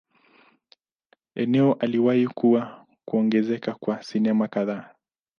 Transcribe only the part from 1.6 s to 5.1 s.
aliwahi kuwa kuongezeka kwa sinema kadhaa.